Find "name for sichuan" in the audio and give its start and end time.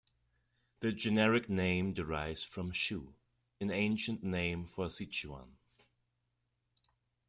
4.23-5.51